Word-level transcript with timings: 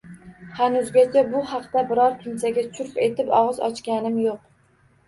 Hanuzgacha 0.59 1.23
bu 1.35 1.43
haqda 1.51 1.83
biror 1.93 2.17
kimsaga 2.25 2.67
churq 2.79 2.99
etib 3.07 3.31
og‘iz 3.43 3.65
ochganim 3.71 4.19
yo‘q. 4.29 4.43